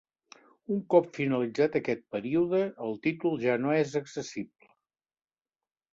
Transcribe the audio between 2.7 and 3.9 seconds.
el títol ja no